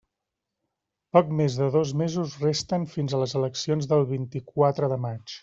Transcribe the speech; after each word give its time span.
Poc 1.17 1.29
més 1.41 1.57
de 1.59 1.67
dos 1.75 1.91
mesos 2.01 2.33
resten 2.45 2.89
fins 2.95 3.13
a 3.13 3.21
les 3.25 3.37
eleccions 3.43 3.91
del 3.93 4.09
vint-i-quatre 4.17 4.93
de 4.97 5.01
maig. 5.07 5.39